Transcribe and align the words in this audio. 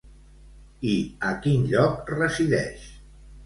I 0.93 0.93
a 1.29 1.35
quin 1.45 1.69
lloc 1.77 2.13
resideix? 2.17 2.93